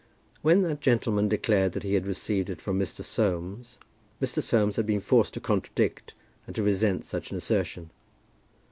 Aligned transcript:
When 0.41 0.63
that 0.63 0.81
gentleman 0.81 1.29
declared 1.29 1.73
that 1.73 1.83
he 1.83 1.93
had 1.93 2.07
received 2.07 2.49
it 2.49 2.59
from 2.59 2.79
Mr. 2.79 3.03
Soames, 3.03 3.77
Mr. 4.19 4.41
Soames 4.41 4.77
had 4.77 4.87
been 4.87 4.99
forced 4.99 5.35
to 5.35 5.39
contradict 5.39 6.15
and 6.47 6.55
to 6.55 6.63
resent 6.63 7.05
such 7.05 7.29
an 7.29 7.37
assertion. 7.37 7.91